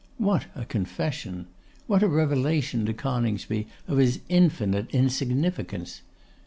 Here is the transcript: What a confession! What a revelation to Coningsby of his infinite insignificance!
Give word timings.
What 0.17 0.47
a 0.55 0.65
confession! 0.65 1.45
What 1.85 2.01
a 2.01 2.07
revelation 2.07 2.87
to 2.87 2.91
Coningsby 2.95 3.67
of 3.87 3.99
his 3.99 4.19
infinite 4.29 4.89
insignificance! 4.89 6.01